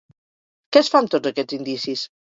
Què 0.71 0.81
es 0.81 0.89
fa 0.95 1.01
amb 1.03 1.11
tots 1.17 1.33
aquests 1.33 1.57
indicis? 1.59 2.09